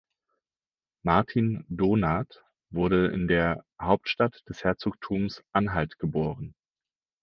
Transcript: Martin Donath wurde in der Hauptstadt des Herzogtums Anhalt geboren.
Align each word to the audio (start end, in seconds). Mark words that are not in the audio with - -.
Martin 1.03 1.63
Donath 1.69 2.43
wurde 2.71 3.09
in 3.11 3.27
der 3.27 3.63
Hauptstadt 3.79 4.41
des 4.49 4.63
Herzogtums 4.63 5.43
Anhalt 5.51 5.99
geboren. 5.99 6.55